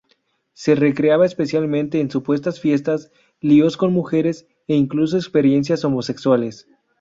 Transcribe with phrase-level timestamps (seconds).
[0.53, 6.67] Se recreaba especialmente en supuestas fiestas, líos con mujeres e incluso experiencias homosexuales.